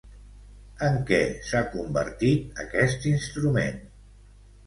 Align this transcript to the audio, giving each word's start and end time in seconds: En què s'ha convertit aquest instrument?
En 0.87 0.95
què 1.09 1.19
s'ha 1.49 1.61
convertit 1.75 2.57
aquest 2.63 3.07
instrument? 3.13 3.77